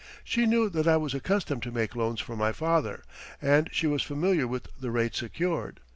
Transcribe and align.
She 0.23 0.47
knew 0.47 0.67
that 0.67 0.87
I 0.87 0.97
was 0.97 1.13
accustomed 1.13 1.61
to 1.61 1.71
make 1.71 1.95
loans 1.95 2.19
for 2.19 2.35
my 2.35 2.53
father, 2.53 3.03
and 3.39 3.69
she 3.71 3.85
was 3.85 4.01
familiar 4.01 4.47
with 4.47 4.67
the 4.79 4.89
rates 4.89 5.19
secured. 5.19 5.79